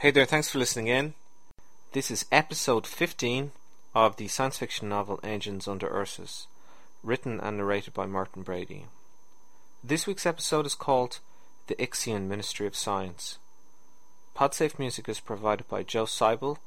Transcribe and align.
Hey 0.00 0.10
there, 0.10 0.26
thanks 0.26 0.50
for 0.50 0.58
listening 0.58 0.88
in. 0.88 1.14
This 1.92 2.10
is 2.10 2.26
episode 2.30 2.86
15 2.86 3.52
of 3.94 4.16
the 4.16 4.28
science 4.28 4.58
fiction 4.58 4.90
novel 4.90 5.18
Engines 5.22 5.66
Under 5.66 5.88
Ursus, 5.88 6.48
written 7.02 7.40
and 7.40 7.56
narrated 7.56 7.94
by 7.94 8.04
Martin 8.04 8.42
Brady. 8.42 8.88
This 9.82 10.06
week's 10.06 10.26
episode 10.26 10.66
is 10.66 10.74
called 10.74 11.20
The 11.68 11.76
Ixian 11.76 12.28
Ministry 12.28 12.66
of 12.66 12.76
Science. 12.76 13.38
Podsafe 14.36 14.78
music 14.78 15.08
is 15.08 15.18
provided 15.18 15.66
by 15.66 15.82
Joe 15.82 16.04
Sibol, 16.04 16.58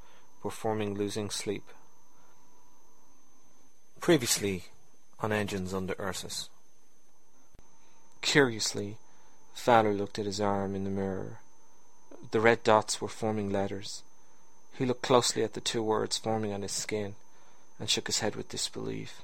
performing 0.42 0.96
Losing 0.96 1.30
Sleep. 1.30 1.70
Previously 4.02 4.64
on 5.20 5.32
Engines 5.32 5.72
Under 5.72 5.94
Ursus. 6.00 6.50
Curiously, 8.24 8.98
Fowler 9.54 9.94
looked 9.94 10.18
at 10.18 10.26
his 10.26 10.42
arm 10.42 10.74
in 10.74 10.84
the 10.84 10.90
mirror. 10.90 11.42
The 12.32 12.40
red 12.40 12.64
dots 12.64 13.02
were 13.02 13.08
forming 13.08 13.50
letters. 13.50 14.04
He 14.78 14.86
looked 14.86 15.02
closely 15.02 15.44
at 15.44 15.54
the 15.54 15.62
two 15.62 15.82
words 15.82 16.18
forming 16.18 16.54
on 16.54 16.62
his 16.62 16.72
skin 16.72 17.16
and 17.80 17.90
shook 17.90 18.08
his 18.08 18.20
head 18.20 18.36
with 18.36 18.50
disbelief, 18.50 19.22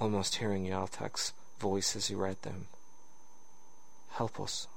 almost 0.00 0.36
hearing 0.36 0.64
Yaltak's 0.64 1.32
voice 1.58 1.96
as 1.96 2.06
he 2.06 2.14
read 2.14 2.40
them. 2.42 2.68
Help 4.12 4.38
us. 4.38 4.68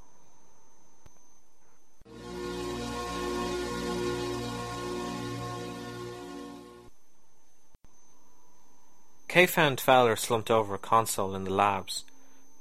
Kay 9.28 9.46
found 9.46 9.80
Fowler 9.80 10.16
slumped 10.16 10.52
over 10.52 10.76
a 10.76 10.78
console 10.80 11.36
in 11.36 11.46
the 11.46 11.54
labs, 11.54 12.04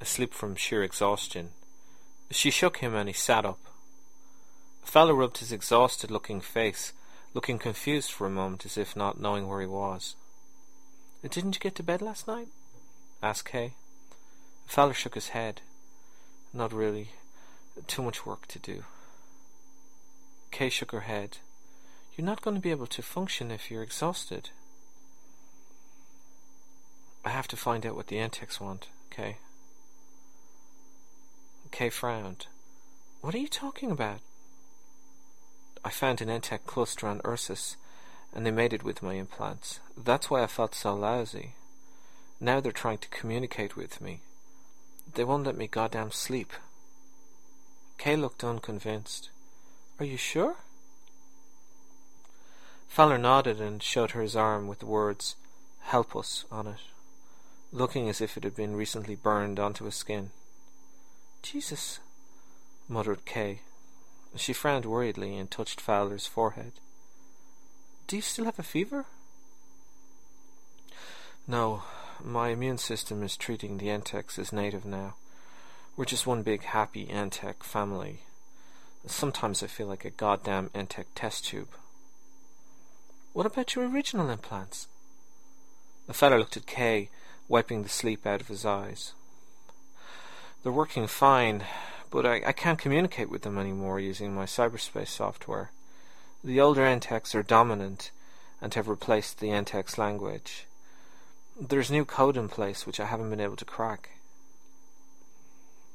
asleep 0.01 0.33
from 0.33 0.55
sheer 0.55 0.85
exhaustion. 0.85 1.51
She 2.31 2.51
shook 2.51 2.77
him 2.77 2.95
and 2.95 3.09
he 3.09 3.13
sat 3.13 3.45
up. 3.45 3.59
Fowler 4.83 5.15
rubbed 5.15 5.39
his 5.39 5.53
exhausted 5.53 6.11
looking 6.11 6.41
face, 6.41 6.93
looking 7.35 7.59
confused 7.59 8.11
for 8.11 8.27
a 8.27 8.31
moment 8.31 8.65
as 8.65 8.77
if 8.77 8.97
not 8.97 9.21
knowing 9.21 9.47
where 9.47 9.61
he 9.61 9.67
was. 9.67 10.17
Didn't 11.23 11.55
you 11.55 11.61
get 11.61 11.75
to 11.77 11.83
bed 11.83 12.03
last 12.03 12.27
night? 12.27 12.49
asked 13.23 13.45
Kay. 13.45 13.75
Fowler 14.67 14.95
shook 14.95 15.15
his 15.15 15.29
head. 15.29 15.61
Not 16.53 16.73
really. 16.73 17.11
Too 17.87 18.03
much 18.03 18.25
work 18.27 18.47
to 18.49 18.59
do. 18.59 18.85
Kay 20.51 20.69
shook 20.69 20.93
her 20.93 21.01
head. 21.01 21.39
You're 22.17 22.27
not 22.27 22.43
going 22.43 22.57
to 22.57 22.63
be 22.63 22.71
able 22.71 22.87
to 22.89 23.03
function 23.03 23.51
if 23.51 23.71
you're 23.71 23.83
exhausted. 23.83 24.51
I 27.25 27.31
have 27.31 27.49
to 27.49 27.57
find 27.57 27.85
out 27.85 27.97
what 27.97 28.09
the 28.09 28.19
Antics 28.19 28.61
want, 28.61 28.89
Kay. 29.11 29.37
Kay 31.71 31.91
frowned. 31.91 32.47
What 33.21 33.35
are 33.35 33.39
you 33.39 33.49
talking 33.49 33.91
about? 33.91 34.21
I 35.85 35.91
found 35.91 36.21
an 36.21 36.29
Entech 36.29 36.67
cluster 36.67 37.07
on 37.07 37.21
Ursus, 37.25 37.77
and 38.35 38.45
they 38.45 38.51
made 38.51 38.73
it 38.73 38.85
with 38.85 39.03
my 39.03 39.15
implants. 39.15 39.81
That's 39.97 40.31
why 40.31 40.43
I 40.43 40.47
felt 40.47 40.75
so 40.75 40.95
lousy. 40.95 41.55
Now 42.39 42.61
they're 42.61 42.73
trying 42.73 42.99
to 42.99 43.09
communicate 43.09 43.77
with 43.77 44.01
me. 44.01 44.21
They 45.15 45.25
won't 45.25 45.45
let 45.45 45.57
me 45.57 45.67
goddamn 45.67 46.11
sleep. 46.11 46.53
Kay 47.99 48.17
looked 48.17 48.45
unconvinced. 48.45 49.31
Are 49.99 50.05
you 50.05 50.17
sure? 50.17 50.57
Fowler 52.89 53.19
nodded 53.19 53.61
and 53.61 53.83
showed 53.83 54.13
her 54.13 54.23
his 54.23 54.37
arm 54.37 54.69
with 54.69 54.81
the 54.81 54.87
words, 54.87 55.37
Help 55.83 56.17
us, 56.17 56.45
on 56.51 56.67
it, 56.67 56.81
looking 57.73 58.09
as 58.09 58.21
if 58.21 58.37
it 58.37 58.45
had 58.45 58.55
been 58.55 58.77
recently 58.77 59.15
burned 59.15 59.59
onto 59.59 59.85
his 59.85 59.95
skin. 59.95 60.31
Jesus, 61.43 62.01
muttered 62.89 63.25
Kay. 63.25 63.61
She 64.37 64.53
frowned 64.53 64.87
worriedly 64.87 65.37
and 65.37 65.51
touched 65.51 65.81
Fowler's 65.81 66.27
forehead. 66.27 66.73
Do 68.07 68.17
you 68.17 68.23
still 68.23 68.45
have 68.45 68.59
a 68.59 68.63
fever? 68.63 69.07
No, 71.47 71.83
my 72.23 72.49
immune 72.49 72.79
system 72.79 73.23
is 73.23 73.37
treating 73.37 73.79
the 73.79 73.87
Entex 73.87 74.39
as 74.39 74.53
native 74.53 74.85
now. 74.85 75.15
We're 75.97 76.05
just 76.05 76.27
one 76.27 76.43
big 76.43 76.63
happy 76.63 77.07
Entech 77.07 77.63
family. 77.63 78.21
Sometimes 79.07 79.63
I 79.63 79.67
feel 79.67 79.87
like 79.87 80.05
a 80.05 80.11
goddamn 80.11 80.71
Entech 80.75 81.07
test 81.15 81.47
tube. 81.47 81.71
What 83.33 83.47
about 83.47 83.75
your 83.75 83.89
original 83.89 84.31
implants? 84.31 84.89
The 86.07 86.15
Fowler 86.15 86.39
looked 86.39 86.57
at 86.57 86.67
Kay, 86.67 87.11
wiping 87.49 87.83
the 87.83 87.89
sleep 87.89 88.27
out 88.27 88.41
of 88.41 88.49
his 88.49 88.65
eyes. 88.65 89.13
They're 90.63 90.73
working 90.73 91.07
fine, 91.07 91.65
but 92.11 92.27
I, 92.27 92.43
I 92.47 92.53
can't 92.53 92.79
communicate 92.79 93.31
with 93.31 93.43
them 93.43 93.59
anymore 93.59 94.01
using 94.01 94.35
my 94.35 94.45
cyberspace 94.45 95.09
software. 95.09 95.71
The 96.43 96.61
older 96.61 96.83
Entex 96.83 97.35
are 97.35 97.43
dominant 97.43 98.11
and 98.61 98.75
have 98.75 98.89
replaced 98.89 99.41
the 99.41 99.49
Entex 99.49 99.97
language. 99.99 100.67
There's 101.59 101.91
new 101.91 102.05
code 102.05 102.37
in 102.37 102.49
place 102.49 102.87
which 102.87 103.01
I 103.01 103.07
haven't 103.07 103.31
been 103.31 103.41
able 103.41 103.57
to 103.57 103.65
crack. 103.65 104.11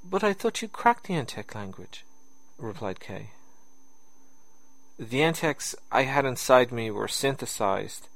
But 0.08 0.24
I 0.24 0.34
thought 0.34 0.62
you 0.62 0.68
cracked 0.68 1.08
the 1.08 1.16
Entech 1.16 1.56
language, 1.56 2.06
replied 2.58 3.00
Kay. 3.00 3.32
The 4.98 5.20
Entex 5.20 5.76
I 5.92 6.04
had 6.04 6.26
inside 6.26 6.72
me 6.72 6.92
were 6.92 7.08
synthesized 7.08 8.08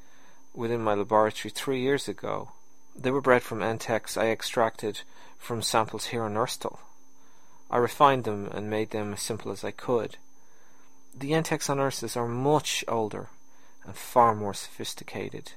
within 0.53 0.81
my 0.81 0.93
laboratory 0.93 1.51
three 1.51 1.81
years 1.81 2.07
ago. 2.07 2.51
They 2.95 3.11
were 3.11 3.21
bred 3.21 3.43
from 3.43 3.59
Entex 3.59 4.21
I 4.21 4.27
extracted 4.27 5.01
from 5.37 5.61
samples 5.61 6.07
here 6.07 6.23
on 6.23 6.35
Urstal. 6.35 6.79
I 7.71 7.77
refined 7.77 8.23
them 8.23 8.47
and 8.51 8.69
made 8.69 8.91
them 8.91 9.13
as 9.13 9.21
simple 9.21 9.51
as 9.51 9.63
I 9.63 9.71
could. 9.71 10.17
The 11.17 11.31
Entex 11.31 11.69
on 11.69 11.79
Ursus 11.79 12.17
are 12.17 12.27
much 12.27 12.83
older 12.87 13.29
and 13.85 13.95
far 13.95 14.35
more 14.35 14.53
sophisticated. 14.53 15.53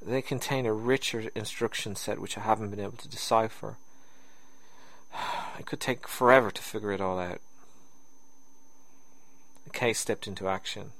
They 0.00 0.22
contain 0.22 0.66
a 0.66 0.72
richer 0.72 1.30
instruction 1.34 1.96
set 1.96 2.20
which 2.20 2.36
I 2.36 2.42
haven't 2.42 2.70
been 2.70 2.80
able 2.80 2.98
to 2.98 3.08
decipher. 3.08 3.76
It 5.58 5.64
could 5.64 5.80
take 5.80 6.06
forever 6.06 6.50
to 6.50 6.62
figure 6.62 6.92
it 6.92 7.00
all 7.00 7.18
out. 7.18 7.40
Kay 9.72 9.94
stepped 9.94 10.26
into 10.26 10.48
action. 10.48 10.92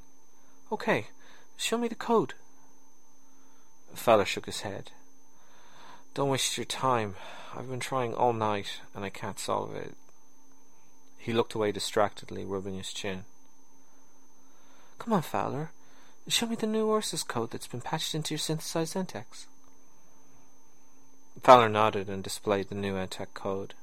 Okay, 0.73 1.09
show 1.57 1.77
me 1.77 1.89
the 1.89 1.95
code. 1.95 2.35
Fowler 3.95 4.25
shook 4.25 4.47
his 4.47 4.63
head. 4.63 4.91
Don't 6.15 6.31
waste 6.31 6.57
your 6.57 6.65
time. 6.65 7.15
I've 7.55 7.69
been 7.69 7.81
trying 7.81 8.15
all 8.15 8.33
night 8.33 8.81
and 8.95 9.05
I 9.05 9.11
can't 9.11 9.39
solve 9.39 9.75
it. 9.75 9.95
He 11.27 11.33
looked 11.33 11.55
away 11.55 11.73
distractedly, 11.73 12.45
rubbing 12.45 12.77
his 12.77 12.93
chin. 12.93 13.25
Come 15.01 15.13
on, 15.13 15.23
Fowler. 15.23 15.73
Show 16.29 16.47
me 16.47 16.55
the 16.55 16.69
new 16.69 16.89
Ursus 16.89 17.25
code 17.25 17.51
that's 17.51 17.67
been 17.67 17.81
patched 17.81 18.15
into 18.15 18.35
your 18.35 18.39
synthesized 18.39 18.95
Entex. 18.95 19.47
Fowler 21.43 21.69
nodded 21.69 22.09
and 22.09 22.23
displayed 22.23 22.69
the 22.69 22.77
new 22.77 22.95
Entech 22.95 23.35
code. 23.35 23.75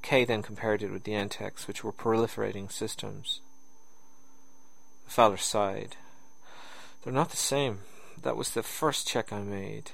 Kay 0.00 0.24
then 0.24 0.42
compared 0.42 0.82
it 0.82 0.90
with 0.90 1.04
the 1.04 1.12
Entex, 1.12 1.68
which 1.68 1.84
were 1.84 1.92
proliferating 1.92 2.72
systems. 2.72 3.42
Fowler 5.06 5.36
sighed. 5.36 5.96
They're 7.04 7.12
not 7.12 7.28
the 7.28 7.36
same. 7.36 7.80
That 8.22 8.34
was 8.38 8.52
the 8.52 8.62
first 8.62 9.06
check 9.06 9.30
I 9.30 9.40
made. 9.40 9.90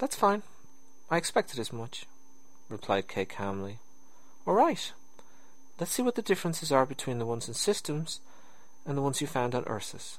That's 0.00 0.16
fine. 0.16 0.42
I 1.12 1.16
expected 1.16 1.60
as 1.60 1.72
much, 1.72 2.06
replied 2.68 3.06
Kay 3.06 3.24
calmly. 3.24 3.78
All 4.46 4.54
right. 4.54 4.92
Let's 5.80 5.92
see 5.92 6.02
what 6.02 6.14
the 6.14 6.22
differences 6.22 6.70
are 6.70 6.86
between 6.86 7.18
the 7.18 7.26
ones 7.26 7.48
in 7.48 7.54
systems 7.54 8.20
and 8.86 8.96
the 8.96 9.02
ones 9.02 9.20
you 9.20 9.26
found 9.26 9.54
on 9.54 9.64
Ursus. 9.66 10.18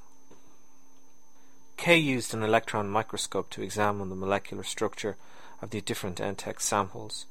Kay 1.77 1.97
used 1.97 2.33
an 2.33 2.43
electron 2.43 2.89
microscope 2.89 3.49
to 3.51 3.61
examine 3.61 4.09
the 4.09 4.15
molecular 4.15 4.63
structure 4.63 5.17
of 5.61 5.69
the 5.69 5.81
different 5.81 6.19
Entech 6.19 6.59
samples, 6.59 7.25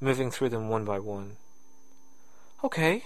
moving 0.00 0.30
through 0.30 0.50
them 0.50 0.68
one 0.68 0.84
by 0.84 0.98
one. 0.98 1.36
Okay, 2.62 3.04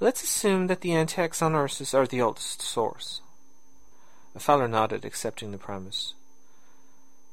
let's 0.00 0.22
assume 0.22 0.66
that 0.68 0.80
the 0.80 0.90
Entechs 0.90 1.42
on 1.42 1.54
Ursus 1.54 1.94
are 1.94 2.06
the 2.06 2.22
oldest 2.22 2.62
source. 2.62 3.20
Fowler 4.38 4.68
nodded, 4.68 5.04
accepting 5.04 5.50
the 5.50 5.58
premise. 5.58 6.14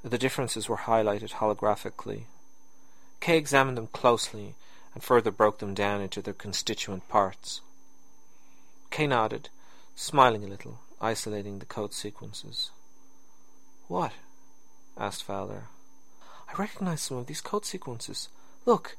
The 0.04 0.18
differences 0.18 0.68
were 0.68 0.78
highlighted 0.78 1.34
holographically. 1.34 2.24
Kay 3.20 3.38
examined 3.38 3.78
them 3.78 3.88
closely 3.88 4.56
and 4.96 5.04
further 5.04 5.30
broke 5.30 5.60
them 5.60 5.76
down 5.76 6.02
into 6.02 6.22
their 6.22 6.34
constituent 6.34 7.08
parts. 7.10 7.62
Kay 8.90 9.06
nodded, 9.06 9.50
smiling 9.94 10.44
a 10.46 10.48
little, 10.48 10.80
isolating 11.02 11.60
the 11.60 11.66
code 11.66 11.94
sequences. 11.94 12.72
What? 13.90 14.14
asked 14.98 15.24
Fowler. 15.24 15.66
I 16.48 16.54
recognize 16.58 17.02
some 17.02 17.18
of 17.18 17.28
these 17.28 17.42
code 17.42 17.66
sequences. 17.66 18.30
Look, 18.66 18.96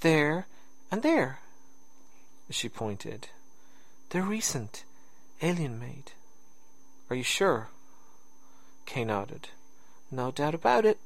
there 0.00 0.46
and 0.90 1.02
there. 1.02 1.38
She 2.50 2.68
pointed. 2.68 3.28
They're 4.10 4.22
recent, 4.22 4.84
alien 5.40 5.80
made. 5.80 6.12
Are 7.08 7.16
you 7.16 7.22
sure? 7.22 7.68
Kay 8.84 9.06
nodded. 9.06 9.48
No 10.10 10.30
doubt 10.30 10.54
about 10.54 10.84
it. 10.84 10.98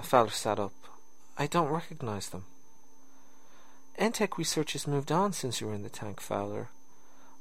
Fowler 0.00 0.30
sat 0.30 0.60
up. 0.60 0.72
I 1.38 1.46
don't 1.46 1.68
recognize 1.68 2.28
them. 2.28 2.44
Entech 3.98 4.36
research 4.38 4.72
has 4.72 4.86
moved 4.86 5.10
on 5.10 5.32
since 5.32 5.60
you 5.60 5.66
were 5.66 5.74
in 5.74 5.82
the 5.82 5.88
tank, 5.88 6.20
Fowler. 6.20 6.68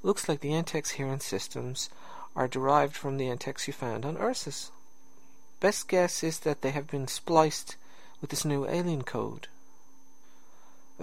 Looks 0.04 0.30
like 0.30 0.42
the 0.42 0.52
Entechs 0.52 0.92
here 0.92 1.08
in 1.08 1.20
systems 1.20 1.90
are 2.36 2.48
derived 2.48 2.96
from 2.96 3.18
the 3.18 3.26
Entechs 3.26 3.68
you 3.68 3.74
found 3.74 4.06
on 4.06 4.18
Ursus. 4.18 4.72
Best 5.60 5.88
guess 5.88 6.24
is 6.24 6.40
that 6.40 6.62
they 6.62 6.72
have 6.72 6.88
been 6.88 7.08
spliced 7.08 7.78
with 8.22 8.30
this 8.30 8.46
new 8.46 8.68
alien 8.68 9.04
code. 9.04 9.48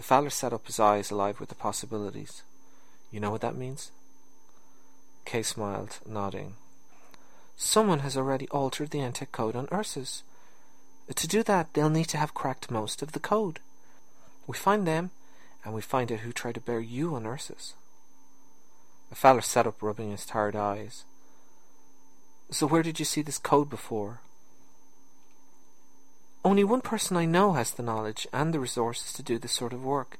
Fowler 0.00 0.30
set 0.30 0.52
up, 0.52 0.66
his 0.66 0.80
eyes 0.80 1.10
alive 1.10 1.38
with 1.38 1.48
the 1.48 1.54
possibilities. 1.54 2.42
You 3.10 3.20
know 3.20 3.30
what 3.30 3.42
that 3.42 3.56
means? 3.56 3.90
Kay 5.24 5.42
smiled, 5.42 5.98
nodding. 6.06 6.54
Someone 7.56 8.00
has 8.00 8.16
already 8.16 8.48
altered 8.48 8.90
the 8.90 9.00
Entech 9.00 9.32
code 9.32 9.54
on 9.54 9.68
Ursus. 9.70 10.22
To 11.14 11.28
do 11.28 11.42
that, 11.44 11.72
they'll 11.72 11.88
need 11.88 12.08
to 12.08 12.16
have 12.16 12.34
cracked 12.34 12.70
most 12.70 13.02
of 13.02 13.12
the 13.12 13.20
code. 13.20 13.60
We 14.46 14.56
find 14.56 14.86
them, 14.86 15.10
and 15.64 15.72
we 15.72 15.80
find 15.80 16.10
out 16.10 16.20
who 16.20 16.32
tried 16.32 16.56
to 16.56 16.60
bury 16.60 16.84
you 16.84 17.14
on 17.14 17.26
Ursus. 17.26 17.74
The 19.10 19.14
Fowler 19.14 19.40
sat 19.40 19.66
up, 19.66 19.82
rubbing 19.82 20.10
his 20.10 20.26
tired 20.26 20.56
eyes. 20.56 21.04
So 22.50 22.66
where 22.66 22.82
did 22.82 22.98
you 22.98 23.04
see 23.04 23.22
this 23.22 23.38
code 23.38 23.70
before? 23.70 24.20
Only 26.44 26.64
one 26.64 26.80
person 26.80 27.16
I 27.16 27.24
know 27.24 27.52
has 27.52 27.70
the 27.70 27.84
knowledge 27.84 28.26
and 28.32 28.52
the 28.52 28.58
resources 28.58 29.12
to 29.12 29.22
do 29.22 29.38
this 29.38 29.52
sort 29.52 29.72
of 29.72 29.84
work. 29.84 30.18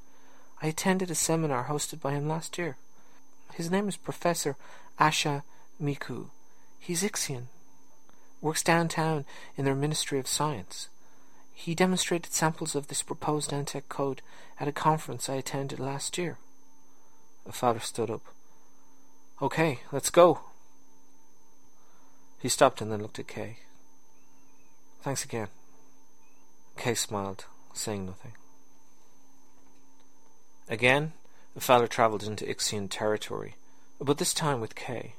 I 0.62 0.68
attended 0.68 1.10
a 1.10 1.16
seminar 1.16 1.64
hosted 1.64 2.00
by 2.00 2.12
him 2.12 2.28
last 2.28 2.58
year. 2.58 2.76
His 3.54 3.70
name 3.70 3.88
is 3.88 3.96
Professor 3.96 4.56
Asha 5.00 5.42
Miku. 5.82 6.26
He's 6.78 7.02
Ixian. 7.02 7.46
Works 8.42 8.62
downtown 8.62 9.24
in 9.56 9.64
their 9.64 9.74
Ministry 9.74 10.18
of 10.18 10.26
Science. 10.26 10.88
He 11.54 11.74
demonstrated 11.74 12.32
samples 12.32 12.74
of 12.74 12.88
this 12.88 13.00
proposed 13.00 13.52
Entech 13.52 13.88
code 13.88 14.20
at 14.58 14.68
a 14.68 14.72
conference 14.72 15.28
I 15.28 15.34
attended 15.34 15.78
last 15.78 16.18
year. 16.18 16.38
The 17.46 17.52
Fowler 17.52 17.80
stood 17.80 18.10
up. 18.10 18.22
Okay, 19.40 19.80
let's 19.92 20.10
go. 20.10 20.40
He 22.40 22.48
stopped 22.48 22.80
and 22.80 22.90
then 22.90 23.00
looked 23.00 23.20
at 23.20 23.28
Kay. 23.28 23.58
Thanks 25.02 25.24
again. 25.24 25.48
Kay 26.76 26.94
smiled, 26.94 27.44
saying 27.72 28.06
nothing. 28.06 28.32
Again, 30.68 31.12
the 31.54 31.60
Fowler 31.60 31.86
travelled 31.86 32.24
into 32.24 32.44
Ixian 32.44 32.88
territory, 32.90 33.54
but 34.00 34.18
this 34.18 34.34
time 34.34 34.60
with 34.60 34.74
Kay. 34.74 35.14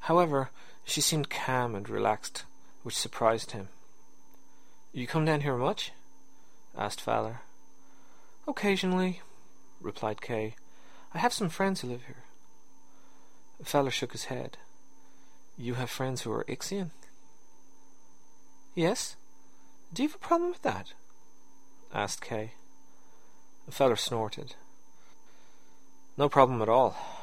However, 0.00 0.50
she 0.84 1.00
seemed 1.00 1.30
calm 1.30 1.74
and 1.74 1.88
relaxed, 1.88 2.44
which 2.82 2.96
surprised 2.96 3.52
him. 3.52 3.68
You 4.92 5.06
come 5.06 5.24
down 5.24 5.42
here 5.42 5.56
much? 5.56 5.92
asked 6.76 7.00
Fowler. 7.00 7.40
Occasionally, 8.48 9.20
replied 9.80 10.20
Kay. 10.20 10.54
I 11.14 11.18
have 11.18 11.32
some 11.32 11.48
friends 11.48 11.80
who 11.80 11.88
live 11.88 12.04
here. 12.06 12.24
Fowler 13.62 13.90
shook 13.90 14.12
his 14.12 14.24
head. 14.24 14.56
You 15.56 15.74
have 15.74 15.90
friends 15.90 16.22
who 16.22 16.32
are 16.32 16.44
Ixian? 16.44 16.90
Yes. 18.74 19.16
Do 19.92 20.02
you 20.02 20.08
have 20.08 20.16
a 20.16 20.18
problem 20.18 20.50
with 20.50 20.62
that? 20.62 20.92
asked 21.92 22.22
Kay. 22.22 22.52
Fowler 23.68 23.96
snorted. 23.96 24.54
No 26.16 26.28
problem 26.28 26.60
at 26.62 26.68
all. 26.68 27.19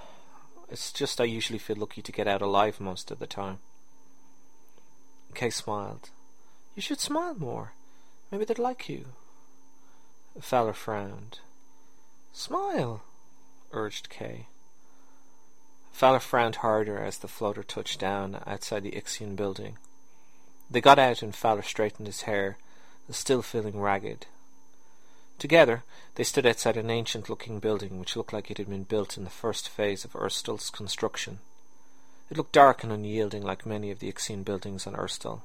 It's 0.70 0.92
just 0.92 1.22
I 1.22 1.26
usually 1.26 1.60
feel 1.60 1.78
lucky 1.78 2.02
to 2.02 2.12
get 2.12 2.28
out 2.28 2.42
alive 2.42 2.80
most 2.80 3.10
of 3.12 3.20
the 3.20 3.28
time. 3.28 3.60
Kay 5.34 5.50
smiled. 5.50 6.10
You 6.76 6.82
should 6.82 7.00
smile 7.00 7.36
more. 7.36 7.74
Maybe 8.32 8.46
they'd 8.46 8.60
like 8.60 8.90
you. 8.90 9.06
Fowler 10.42 10.74
frowned. 10.74 11.40
Smile, 12.34 13.04
urged 13.72 14.10
Kay. 14.10 14.48
Fowler 15.92 16.20
frowned 16.20 16.58
harder 16.58 17.00
as 17.00 17.18
the 17.18 17.28
floater 17.28 17.64
touched 17.64 18.00
down 18.00 18.44
outside 18.46 18.84
the 18.84 18.92
Ixian 18.92 19.36
building. 19.36 19.78
They 20.70 20.82
got 20.82 21.00
out 21.00 21.24
and 21.24 21.36
Fowler 21.36 21.64
straightened 21.64 22.08
his 22.08 22.24
hair, 22.24 22.58
still 23.10 23.42
feeling 23.42 23.80
ragged. 23.80 24.28
Together, 25.40 25.84
they 26.16 26.24
stood 26.24 26.48
outside 26.48 26.78
an 26.78 26.90
ancient-looking 26.90 27.60
building 27.60 28.00
which 28.00 28.16
looked 28.16 28.34
like 28.34 28.50
it 28.50 28.58
had 28.58 28.70
been 28.70 28.84
built 28.84 29.18
in 29.18 29.24
the 29.24 29.30
first 29.30 29.70
phase 29.70 30.04
of 30.04 30.14
Urstal's 30.14 30.70
construction. 30.70 31.40
It 32.30 32.38
looked 32.38 32.54
dark 32.54 32.84
and 32.84 32.92
unyielding 32.92 33.44
like 33.44 33.66
many 33.66 33.92
of 33.92 34.00
the 34.00 34.12
Ixian 34.12 34.44
buildings 34.44 34.88
on 34.88 34.96
Urstal. 34.96 35.42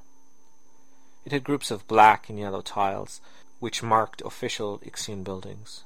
It 1.25 1.31
had 1.31 1.43
groups 1.43 1.71
of 1.71 1.87
black 1.87 2.27
and 2.27 2.39
yellow 2.39 2.61
tiles, 2.61 3.21
which 3.59 3.83
marked 3.83 4.21
official 4.21 4.79
Ixian 4.79 5.23
buildings. 5.23 5.83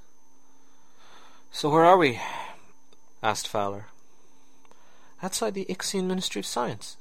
So 1.52 1.70
where 1.70 1.86
are 1.86 1.98
we? 1.98 2.20
asked 3.22 3.48
Fowler. 3.48 3.88
Outside 5.22 5.54
the 5.54 5.66
Ixian 5.70 6.06
Ministry 6.06 6.40
of 6.40 6.46
Science. 6.46 6.98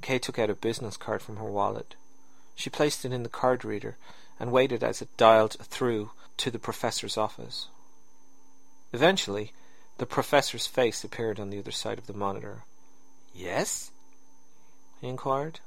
Kay 0.00 0.18
took 0.18 0.38
out 0.38 0.50
a 0.50 0.54
business 0.54 0.96
card 0.96 1.22
from 1.22 1.36
her 1.36 1.44
wallet. 1.44 1.94
She 2.62 2.70
placed 2.70 3.04
it 3.04 3.12
in 3.12 3.24
the 3.24 3.28
card 3.28 3.64
reader 3.64 3.96
and 4.38 4.52
waited 4.52 4.84
as 4.84 5.02
it 5.02 5.16
dialed 5.16 5.56
through 5.64 6.12
to 6.36 6.48
the 6.48 6.60
professor's 6.60 7.16
office. 7.16 7.66
Eventually, 8.92 9.52
the 9.98 10.06
professor's 10.06 10.68
face 10.68 11.02
appeared 11.02 11.40
on 11.40 11.50
the 11.50 11.58
other 11.58 11.72
side 11.72 11.98
of 11.98 12.06
the 12.06 12.12
monitor. 12.12 12.62
Yes? 13.34 13.90
he 15.00 15.08
inquired. 15.08 15.58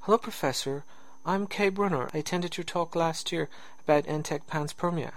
Hello, 0.00 0.18
Professor. 0.18 0.82
I'm 1.24 1.46
Kay 1.46 1.68
Brunner. 1.68 2.10
I 2.12 2.18
attended 2.18 2.56
your 2.56 2.64
talk 2.64 2.96
last 2.96 3.30
year 3.30 3.48
about 3.84 4.06
Entech 4.06 4.46
panspermia. 4.48 5.12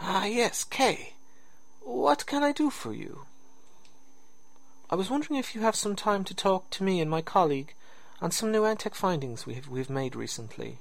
Ah, 0.00 0.24
yes, 0.24 0.64
Kay. 0.64 1.12
What 1.82 2.24
can 2.24 2.42
I 2.42 2.52
do 2.52 2.70
for 2.70 2.94
you? 2.94 3.26
I 4.88 4.94
was 4.94 5.10
wondering 5.10 5.38
if 5.38 5.54
you 5.54 5.60
have 5.60 5.76
some 5.76 5.94
time 5.94 6.24
to 6.24 6.34
talk 6.34 6.70
to 6.70 6.82
me 6.82 7.02
and 7.02 7.10
my 7.10 7.20
colleague 7.20 7.74
on 8.20 8.30
some 8.30 8.52
new 8.52 8.62
Entech 8.62 8.94
findings 8.94 9.46
we 9.46 9.54
have, 9.54 9.68
we've 9.68 9.90
made 9.90 10.14
recently. 10.14 10.78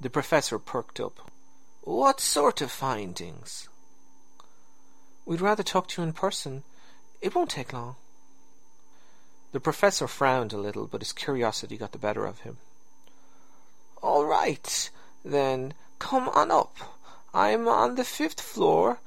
The 0.00 0.10
professor 0.10 0.58
perked 0.58 1.00
up. 1.00 1.30
What 1.82 2.20
sort 2.20 2.60
of 2.60 2.70
findings? 2.70 3.68
We'd 5.26 5.40
rather 5.40 5.62
talk 5.62 5.88
to 5.88 6.02
you 6.02 6.08
in 6.08 6.12
person. 6.12 6.62
It 7.20 7.34
won't 7.34 7.50
take 7.50 7.72
long. 7.72 7.96
The 9.52 9.60
professor 9.60 10.06
frowned 10.06 10.52
a 10.52 10.58
little, 10.58 10.86
but 10.86 11.00
his 11.00 11.12
curiosity 11.12 11.76
got 11.76 11.92
the 11.92 11.98
better 11.98 12.24
of 12.24 12.40
him. 12.40 12.58
All 14.02 14.24
right, 14.24 14.90
then 15.24 15.74
come 15.98 16.28
on 16.28 16.50
up. 16.50 16.76
I'm 17.34 17.68
on 17.68 17.96
the 17.96 18.04
fifth 18.04 18.40
floor. 18.40 19.00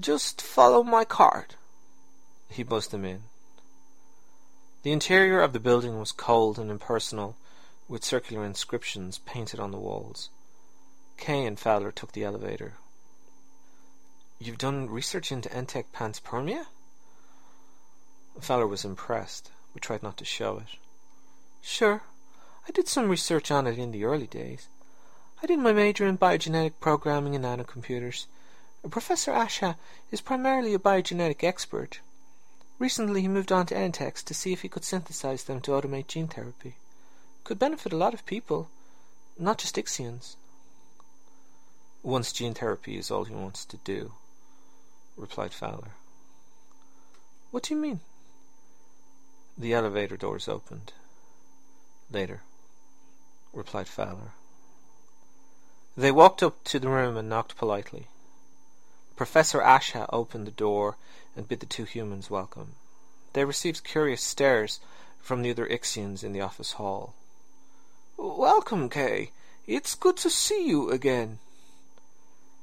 Just 0.00 0.40
follow 0.40 0.82
my 0.82 1.04
card. 1.04 1.54
He 2.48 2.62
buzzed 2.62 2.90
them 2.90 3.04
in. 3.04 3.22
The 4.82 4.92
interior 4.92 5.40
of 5.40 5.52
the 5.52 5.60
building 5.60 5.98
was 5.98 6.12
cold 6.12 6.58
and 6.58 6.70
impersonal, 6.70 7.36
with 7.88 8.04
circular 8.04 8.44
inscriptions 8.44 9.18
painted 9.18 9.60
on 9.60 9.72
the 9.72 9.78
walls. 9.78 10.30
Kay 11.18 11.44
and 11.44 11.58
Fowler 11.58 11.92
took 11.92 12.12
the 12.12 12.24
elevator. 12.24 12.74
You've 14.38 14.58
done 14.58 14.88
research 14.88 15.30
into 15.30 15.50
Entech 15.50 15.84
panspermia? 15.92 16.66
Fowler 18.40 18.66
was 18.66 18.84
impressed 18.86 19.50
but 19.72 19.82
tried 19.82 20.02
not 20.02 20.16
to 20.16 20.24
show 20.24 20.58
it. 20.58 20.78
Sure, 21.60 22.02
I 22.66 22.70
did 22.72 22.88
some 22.88 23.08
research 23.08 23.50
on 23.50 23.66
it 23.66 23.78
in 23.78 23.92
the 23.92 24.04
early 24.04 24.26
days. 24.26 24.68
I 25.42 25.46
did 25.46 25.58
my 25.58 25.72
major 25.72 26.06
in 26.06 26.18
biogenetic 26.18 26.74
programming 26.80 27.34
and 27.34 27.44
nanocomputers. 27.44 28.26
Professor 28.90 29.32
Asha 29.32 29.76
is 30.10 30.20
primarily 30.20 30.74
a 30.74 30.78
biogenetic 30.78 31.44
expert. 31.44 32.00
Recently 32.80 33.20
he 33.20 33.28
moved 33.28 33.52
on 33.52 33.66
to 33.66 33.74
Entechs 33.74 34.24
to 34.24 34.32
see 34.32 34.54
if 34.54 34.62
he 34.62 34.68
could 34.68 34.84
synthesize 34.84 35.44
them 35.44 35.60
to 35.60 35.72
automate 35.72 36.08
gene 36.08 36.28
therapy. 36.28 36.76
Could 37.44 37.58
benefit 37.58 37.92
a 37.92 37.96
lot 37.96 38.14
of 38.14 38.24
people, 38.24 38.70
not 39.38 39.58
just 39.58 39.76
Ixians. 39.76 40.36
Once 42.02 42.32
gene 42.32 42.54
therapy 42.54 42.96
is 42.96 43.10
all 43.10 43.24
he 43.24 43.34
wants 43.34 43.66
to 43.66 43.76
do, 43.76 44.12
replied 45.14 45.52
Fowler. 45.52 45.92
What 47.50 47.64
do 47.64 47.74
you 47.74 47.80
mean? 47.80 48.00
The 49.58 49.74
elevator 49.74 50.16
doors 50.16 50.48
opened. 50.48 50.94
Later, 52.10 52.40
replied 53.52 53.88
Fowler. 53.88 54.32
They 55.98 56.10
walked 56.10 56.42
up 56.42 56.64
to 56.64 56.78
the 56.78 56.88
room 56.88 57.18
and 57.18 57.28
knocked 57.28 57.58
politely. 57.58 58.06
Professor 59.20 59.60
Asha 59.60 60.06
opened 60.10 60.46
the 60.46 60.50
door 60.50 60.96
and 61.36 61.46
bid 61.46 61.60
the 61.60 61.66
two 61.66 61.84
humans 61.84 62.30
welcome. 62.30 62.76
They 63.34 63.44
received 63.44 63.84
curious 63.84 64.22
stares 64.22 64.80
from 65.20 65.42
the 65.42 65.50
other 65.50 65.66
Ixians 65.66 66.24
in 66.24 66.32
the 66.32 66.40
office 66.40 66.72
hall. 66.80 67.12
Welcome, 68.16 68.88
Kay. 68.88 69.32
It's 69.66 69.94
good 69.94 70.16
to 70.16 70.30
see 70.30 70.66
you 70.66 70.88
again. 70.90 71.38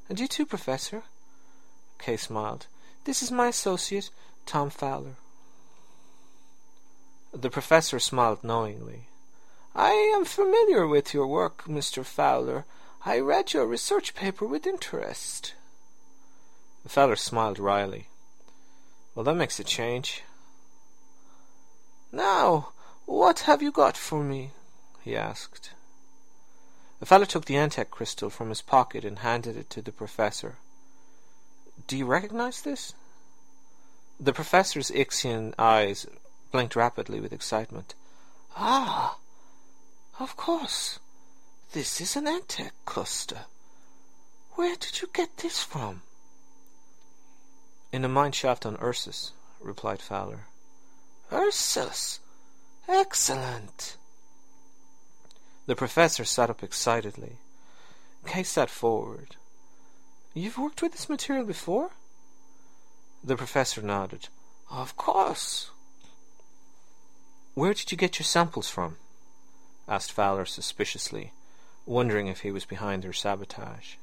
And 0.09 0.19
you 0.19 0.27
too, 0.27 0.47
Professor. 0.47 1.03
Kay 1.99 2.17
smiled. 2.17 2.65
This 3.03 3.21
is 3.21 3.29
my 3.29 3.49
associate, 3.49 4.09
Tom 4.47 4.71
Fowler. 4.71 5.17
The 7.31 7.51
professor 7.51 7.99
smiled 7.99 8.43
knowingly. 8.43 9.09
I 9.75 9.91
am 9.91 10.25
familiar 10.25 10.87
with 10.87 11.13
your 11.13 11.27
work, 11.27 11.65
Mr. 11.65 12.03
Fowler. 12.03 12.65
I 13.05 13.19
read 13.19 13.53
your 13.53 13.67
research 13.67 14.15
paper 14.15 14.47
with 14.47 14.65
interest. 14.65 15.53
The 16.87 16.93
Fowler 16.93 17.17
smiled 17.17 17.59
wryly. 17.59 18.07
Well, 19.13 19.25
that 19.25 19.35
makes 19.35 19.59
a 19.59 19.63
change. 19.65 20.23
Now, 22.13 22.69
what 23.05 23.41
have 23.41 23.61
you 23.61 23.73
got 23.73 23.97
for 23.97 24.23
me? 24.23 24.51
he 25.01 25.13
asked. 25.13 25.71
The 27.01 27.05
Fowler 27.05 27.25
took 27.25 27.43
the 27.43 27.55
Antec 27.55 27.89
crystal 27.89 28.29
from 28.29 28.47
his 28.47 28.61
pocket 28.61 29.03
and 29.03 29.19
handed 29.19 29.57
it 29.57 29.69
to 29.71 29.81
the 29.81 29.91
professor. 29.91 30.59
Do 31.87 31.97
you 31.97 32.05
recognize 32.05 32.61
this? 32.61 32.93
The 34.17 34.31
professor's 34.31 34.89
Ixian 34.89 35.55
eyes 35.59 36.07
blinked 36.53 36.77
rapidly 36.77 37.19
with 37.19 37.33
excitement. 37.33 37.95
Ah, 38.55 39.17
of 40.21 40.37
course. 40.37 40.99
This 41.73 41.99
is 41.99 42.15
an 42.15 42.27
Antec 42.27 42.71
cluster. 42.85 43.41
Where 44.51 44.77
did 44.77 45.01
you 45.01 45.09
get 45.11 45.35
this 45.35 45.61
from? 45.61 46.03
In 47.91 48.03
a 48.03 48.09
mine 48.09 48.33
shaft 48.33 48.65
on 48.65 48.77
Ursus, 48.81 49.31
replied 49.61 50.01
Fowler. 50.01 50.47
Ursus? 51.31 52.19
Excellent. 52.87 53.97
The 55.65 55.75
professor 55.75 56.25
sat 56.25 56.49
up 56.49 56.63
excitedly. 56.63 57.37
Kay 58.25 58.43
sat 58.43 58.69
forward. 58.69 59.35
You've 60.33 60.57
worked 60.57 60.81
with 60.81 60.91
this 60.91 61.09
material 61.09 61.45
before? 61.45 61.91
The 63.23 63.37
professor 63.37 63.81
nodded. 63.81 64.27
Of 64.69 64.95
course. 64.97 65.71
Where 67.53 67.73
did 67.73 67.91
you 67.91 67.97
get 67.97 68.19
your 68.19 68.25
samples 68.25 68.69
from? 68.69 68.97
asked 69.87 70.11
Fowler 70.11 70.45
suspiciously, 70.45 71.31
wondering 71.85 72.27
if 72.27 72.41
he 72.41 72.51
was 72.51 72.65
behind 72.65 73.03
their 73.03 73.13
sabotage. 73.13 73.95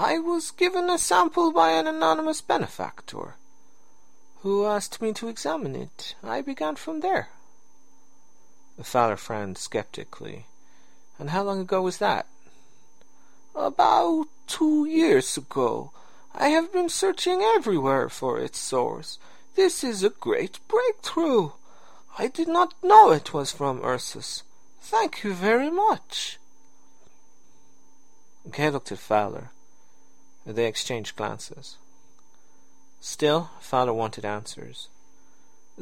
I 0.00 0.20
was 0.20 0.52
given 0.52 0.88
a 0.88 0.96
sample 0.96 1.50
by 1.50 1.72
an 1.72 1.88
anonymous 1.88 2.40
benefactor, 2.40 3.34
who 4.42 4.64
asked 4.64 5.02
me 5.02 5.12
to 5.14 5.26
examine 5.26 5.74
it. 5.74 6.14
I 6.22 6.40
began 6.40 6.76
from 6.76 7.00
there. 7.00 7.30
The 8.76 8.84
Fowler 8.84 9.16
frowned 9.16 9.58
skeptically. 9.58 10.46
And 11.18 11.30
how 11.30 11.42
long 11.42 11.58
ago 11.58 11.82
was 11.82 11.98
that? 11.98 12.26
About 13.56 14.26
two 14.46 14.84
years 14.84 15.36
ago. 15.36 15.90
I 16.32 16.50
have 16.50 16.72
been 16.72 16.88
searching 16.88 17.42
everywhere 17.42 18.08
for 18.08 18.38
its 18.38 18.60
source. 18.60 19.18
This 19.56 19.82
is 19.82 20.04
a 20.04 20.10
great 20.10 20.60
breakthrough. 20.68 21.50
I 22.16 22.28
did 22.28 22.46
not 22.46 22.72
know 22.84 23.10
it 23.10 23.34
was 23.34 23.50
from 23.50 23.84
Ursus. 23.84 24.44
Thank 24.80 25.24
you 25.24 25.34
very 25.34 25.72
much. 25.72 26.38
Kay 28.52 28.70
looked 28.70 28.92
at 28.92 28.98
Fowler. 28.98 29.50
They 30.48 30.64
exchanged 30.64 31.14
glances. 31.14 31.76
Still, 33.00 33.50
Fowler 33.60 33.92
wanted 33.92 34.24
answers. 34.24 34.88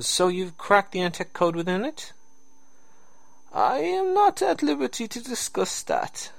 So 0.01 0.27
you've 0.27 0.59
cracked 0.59 0.91
the 0.91 0.99
Antec 0.99 1.33
code 1.33 1.55
within 1.55 1.85
it? 1.85 2.13
I 3.55 3.79
am 3.79 4.13
not 4.13 4.43
at 4.43 4.65
liberty 4.65 5.07
to 5.07 5.23
discuss 5.23 5.83
that. 5.85 6.33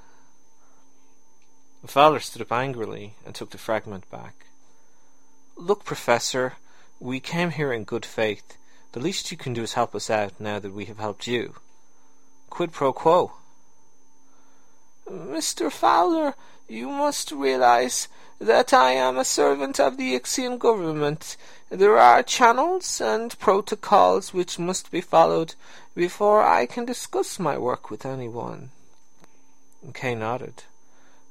Fowler 1.86 2.20
stood 2.20 2.42
up 2.42 2.52
angrily 2.52 3.14
and 3.24 3.34
took 3.34 3.50
the 3.50 3.56
fragment 3.56 4.08
back. 4.10 4.44
Look, 5.56 5.86
Professor, 5.86 6.56
we 7.00 7.20
came 7.20 7.50
here 7.50 7.72
in 7.72 7.84
good 7.84 8.04
faith. 8.04 8.58
The 8.92 9.00
least 9.00 9.30
you 9.30 9.38
can 9.38 9.54
do 9.54 9.62
is 9.62 9.72
help 9.72 9.94
us 9.94 10.10
out 10.10 10.38
now 10.38 10.58
that 10.58 10.74
we 10.74 10.84
have 10.84 10.98
helped 10.98 11.26
you. 11.26 11.54
Quid 12.50 12.72
pro 12.72 12.92
quo. 12.92 13.32
Mr. 15.10 15.72
Fowler, 15.72 16.34
you 16.68 16.90
must 16.90 17.32
realize 17.32 18.08
that 18.38 18.72
I 18.72 18.92
am 18.92 19.16
a 19.16 19.24
servant 19.24 19.80
of 19.80 19.96
the 19.96 20.14
Ixian 20.14 20.58
government. 20.58 21.36
There 21.70 21.98
are 21.98 22.22
channels 22.22 23.00
and 23.00 23.36
protocols 23.38 24.32
which 24.34 24.58
must 24.58 24.90
be 24.90 25.00
followed 25.00 25.54
before 25.94 26.44
I 26.44 26.66
can 26.66 26.84
discuss 26.84 27.38
my 27.38 27.58
work 27.58 27.90
with 27.90 28.06
anyone. 28.06 28.70
Kay 29.94 30.14
nodded. 30.14 30.64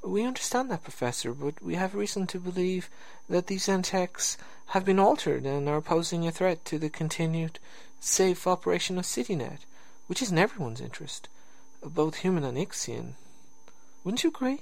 We 0.04 0.24
understand 0.24 0.72
that, 0.72 0.84
Professor, 0.84 1.34
but 1.34 1.62
we 1.62 1.76
have 1.76 1.96
reason 1.96 2.28
to 2.28 2.40
believe 2.40 2.90
that 3.30 3.48
these 3.48 3.70
Antecs 3.70 4.38
have 4.68 4.86
been 4.86 5.00
altered 5.00 5.46
and 5.46 5.70
are 5.70 5.82
posing 5.82 6.28
a 6.28 6.32
threat 6.32 6.66
to 6.66 6.80
the 6.80 6.90
continued 6.90 7.60
safe 8.00 8.48
operation 8.48 8.98
of 8.98 9.06
CityNet, 9.06 9.60
which 10.08 10.22
is 10.22 10.32
in 10.32 10.38
everyone's 10.38 10.82
interest, 10.82 11.30
both 11.84 12.18
human 12.18 12.44
and 12.44 12.58
Ixian. 12.58 13.14
Wouldn't 14.04 14.24
you 14.24 14.30
agree? 14.30 14.62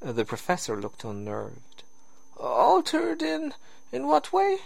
The 0.00 0.24
professor 0.24 0.80
looked 0.80 1.04
unnerved. 1.04 1.82
Altered 2.36 3.22
in 3.22 3.54
in 3.90 4.06
what 4.06 4.32
way? 4.32 4.58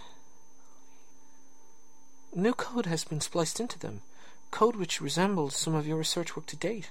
New 2.35 2.55
code 2.55 2.87
has 2.87 3.05
been 3.05 3.21
spliced 3.21 3.61
into 3.61 3.79
them, 3.79 4.03
code 4.51 4.77
which 4.77 5.01
resembles 5.01 5.57
some 5.57 5.75
of 5.75 5.87
your 5.87 5.97
research 5.97 6.37
work 6.37 6.47
to 6.47 6.57
date. 6.57 6.91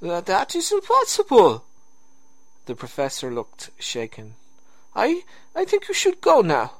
That 0.00 0.54
is 0.54 0.72
impossible. 0.72 1.64
The 2.66 2.74
professor 2.74 3.30
looked 3.30 3.70
shaken. 3.78 4.34
I 4.94 5.24
I 5.54 5.64
think 5.64 5.88
you 5.88 5.94
should 5.94 6.20
go 6.20 6.40
now. 6.40 6.72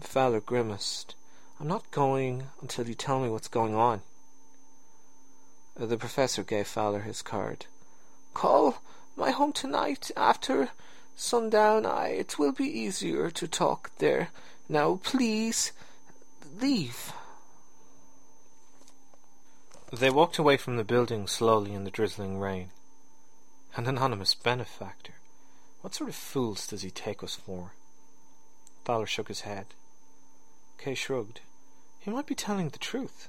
Fowler 0.00 0.40
grimaced. 0.40 1.14
I'm 1.60 1.68
not 1.68 1.90
going 1.90 2.48
until 2.60 2.88
you 2.88 2.94
tell 2.94 3.20
me 3.20 3.28
what's 3.28 3.48
going 3.48 3.74
on. 3.74 4.02
The 5.76 5.96
professor 5.96 6.42
gave 6.42 6.66
Fowler 6.66 7.00
his 7.00 7.22
card. 7.22 7.66
Call 8.34 8.82
my 9.16 9.30
home 9.30 9.52
tonight 9.52 10.10
after 10.16 10.70
sundown. 11.16 11.86
I, 11.86 12.08
it 12.08 12.38
will 12.38 12.52
be 12.52 12.66
easier 12.66 13.30
to 13.30 13.48
talk 13.48 13.90
there. 13.98 14.28
Now, 14.68 15.00
please, 15.02 15.72
leave. 16.60 17.12
They 19.92 20.10
walked 20.10 20.38
away 20.38 20.56
from 20.56 20.76
the 20.76 20.84
building 20.84 21.28
slowly 21.28 21.72
in 21.72 21.84
the 21.84 21.90
drizzling 21.90 22.38
rain. 22.38 22.70
An 23.76 23.86
anonymous 23.86 24.34
benefactor. 24.34 25.14
What 25.80 25.94
sort 25.94 26.10
of 26.10 26.16
fools 26.16 26.66
does 26.66 26.82
he 26.82 26.90
take 26.90 27.22
us 27.22 27.36
for? 27.36 27.72
Fowler 28.84 29.06
shook 29.06 29.28
his 29.28 29.42
head. 29.42 29.66
Kay 30.78 30.94
shrugged. 30.94 31.40
He 32.00 32.10
might 32.10 32.26
be 32.26 32.34
telling 32.34 32.70
the 32.70 32.78
truth. 32.78 33.28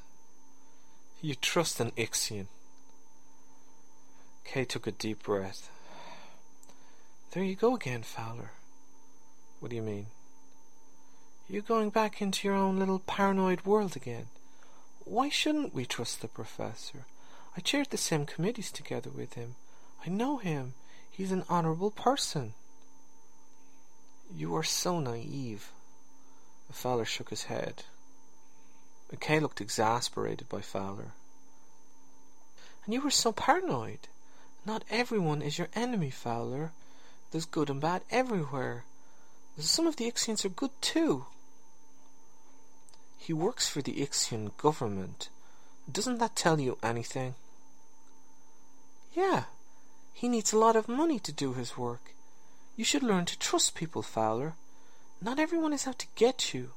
You 1.22 1.36
trust 1.36 1.80
an 1.80 1.92
Ixian. 1.92 2.48
Kay 4.46 4.64
took 4.64 4.88
a 4.88 4.92
deep 4.92 5.24
breath. 5.24 5.70
There 7.32 7.44
you 7.44 7.56
go 7.56 7.76
again, 7.76 8.04
Fowler. 8.04 8.52
What 9.60 9.70
do 9.70 9.76
you 9.76 9.82
mean? 9.82 10.08
You're 11.50 11.62
going 11.62 11.90
back 11.90 12.22
into 12.22 12.48
your 12.48 12.56
own 12.56 12.80
little 12.80 13.00
paranoid 13.00 13.66
world 13.66 13.96
again. 13.96 14.28
Why 15.04 15.30
shouldn't 15.30 15.74
we 15.74 15.86
trust 15.86 16.22
the 16.22 16.28
professor? 16.28 17.06
I 17.58 17.62
chaired 17.62 17.90
the 17.90 17.98
same 17.98 18.26
committees 18.26 18.72
together 18.72 19.10
with 19.10 19.34
him. 19.34 19.56
I 20.06 20.10
know 20.10 20.38
him. 20.38 20.74
He's 21.12 21.32
an 21.32 21.44
honourable 21.50 21.92
person. 21.92 22.54
You 24.34 24.56
are 24.56 24.64
so 24.64 25.00
naive. 25.00 25.72
Fowler 26.72 27.06
shook 27.06 27.30
his 27.30 27.44
head. 27.44 27.84
Kay 29.20 29.40
looked 29.40 29.62
exasperated 29.62 30.50
by 30.50 30.62
Fowler. 30.62 31.14
And 32.84 32.94
you 32.94 33.02
were 33.02 33.12
so 33.12 33.32
paranoid. 33.32 34.08
Not 34.66 34.84
everyone 34.90 35.42
is 35.42 35.58
your 35.58 35.68
enemy, 35.76 36.10
Fowler. 36.10 36.72
There's 37.32 37.46
good 37.46 37.70
and 37.70 37.80
bad 37.80 38.02
everywhere. 38.10 38.84
Some 39.60 39.88
of 39.88 39.96
the 39.96 40.10
Ixians 40.10 40.44
are 40.44 40.50
good 40.50 40.72
too. 40.82 41.28
He 43.18 43.32
works 43.32 43.68
for 43.68 43.82
the 43.82 44.02
Ixian 44.02 44.58
government. 44.58 45.30
Doesn't 45.92 46.18
that 46.18 46.36
tell 46.36 46.60
you 46.60 46.78
anything? 46.82 47.36
Yeah, 49.14 49.44
he 50.14 50.28
needs 50.28 50.52
a 50.52 50.58
lot 50.58 50.76
of 50.76 50.88
money 50.88 51.20
to 51.20 51.32
do 51.32 51.54
his 51.54 51.78
work. 51.78 52.14
You 52.76 52.84
should 52.84 53.04
learn 53.04 53.26
to 53.26 53.40
trust 53.40 53.76
people, 53.76 54.02
Fowler. 54.02 54.56
Not 55.22 55.40
everyone 55.40 55.74
is 55.74 55.88
out 55.88 56.00
to 56.00 56.08
get 56.16 56.54
you. 56.54 56.72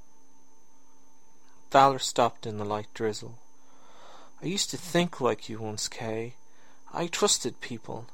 Fowler 1.70 1.98
stopped 1.98 2.46
in 2.46 2.58
the 2.58 2.64
light 2.64 2.88
drizzle. 2.94 3.38
I 4.42 4.46
used 4.46 4.70
to 4.70 4.76
think 4.76 5.20
like 5.20 5.48
you 5.48 5.58
once, 5.58 5.88
Kay. 5.88 6.34
I 6.92 7.06
trusted 7.06 7.60
people, 7.60 8.06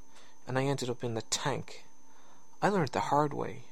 and 0.47 0.59
I 0.59 0.64
ended 0.64 0.90
up 0.90 1.04
in 1.04 1.14
the 1.14 1.23
tank. 1.23 1.85
I 2.61 2.69
learned 2.69 2.90
the 2.90 3.00
hard 3.00 3.33
way. 3.33 3.62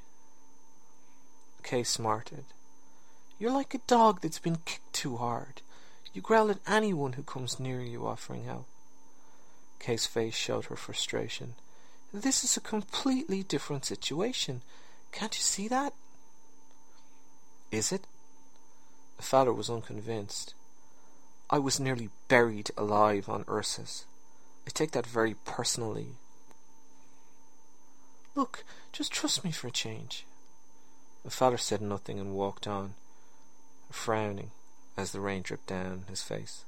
Kay 1.62 1.82
smarted. 1.82 2.44
You're 3.38 3.52
like 3.52 3.74
a 3.74 3.78
dog 3.86 4.20
that's 4.20 4.38
been 4.38 4.58
kicked 4.64 4.92
too 4.92 5.16
hard. 5.16 5.62
You 6.12 6.22
growl 6.22 6.50
at 6.50 6.58
anyone 6.66 7.14
who 7.14 7.22
comes 7.22 7.58
near 7.58 7.80
you 7.80 8.06
offering 8.06 8.44
help. 8.44 8.66
Kay's 9.78 10.06
face 10.06 10.34
showed 10.34 10.66
her 10.66 10.76
frustration. 10.76 11.54
This 12.12 12.44
is 12.44 12.56
a 12.56 12.60
completely 12.60 13.42
different 13.42 13.84
situation. 13.84 14.62
Can't 15.10 15.34
you 15.34 15.42
see 15.42 15.66
that? 15.68 15.94
Is 17.70 17.90
it? 17.90 18.04
The 19.16 19.22
Fowler 19.22 19.52
was 19.52 19.70
unconvinced. 19.70 20.54
I 21.48 21.58
was 21.58 21.80
nearly 21.80 22.10
buried 22.28 22.70
alive 22.76 23.28
on 23.28 23.44
Ursus. 23.48 24.04
I 24.66 24.70
take 24.70 24.92
that 24.92 25.06
very 25.06 25.34
personally. 25.44 26.08
Look, 28.34 28.64
just 28.92 29.12
trust 29.12 29.44
me 29.44 29.52
for 29.52 29.68
a 29.68 29.72
change. 29.72 30.24
The 31.24 31.30
Fowler 31.30 31.58
said 31.58 31.80
nothing 31.80 32.18
and 32.18 32.34
walked 32.34 32.66
on, 32.66 32.94
frowning 33.90 34.50
as 34.96 35.12
the 35.12 35.20
rain 35.20 35.42
dripped 35.42 35.66
down 35.66 36.04
his 36.08 36.22
face. 36.22 36.64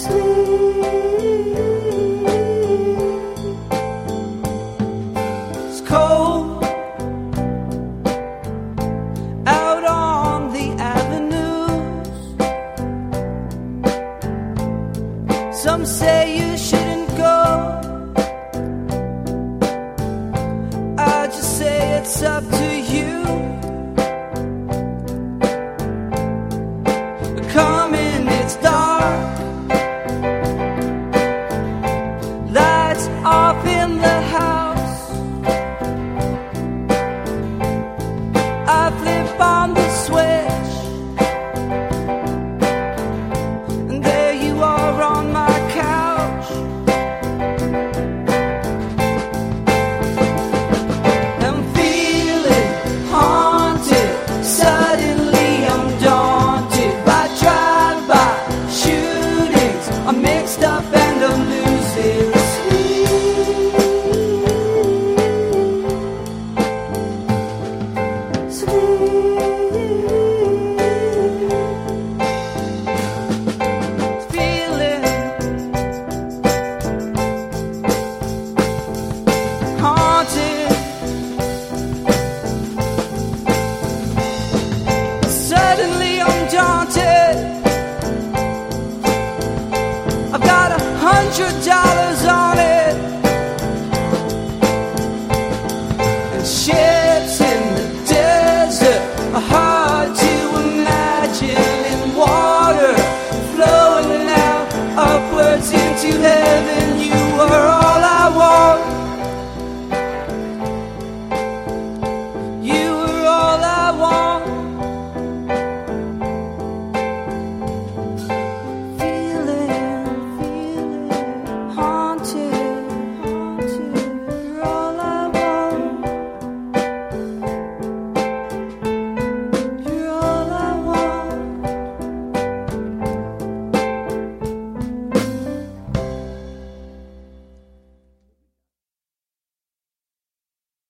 Hundred 0.00 0.21